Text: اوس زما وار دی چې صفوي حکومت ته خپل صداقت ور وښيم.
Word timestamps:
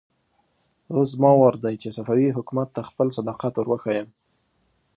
اوس 0.93 1.07
زما 1.15 1.31
وار 1.39 1.55
دی 1.63 1.75
چې 1.81 1.89
صفوي 1.97 2.27
حکومت 2.37 2.67
ته 2.75 2.81
خپل 2.89 3.07
صداقت 3.17 3.53
ور 3.55 3.67
وښيم. 3.69 4.07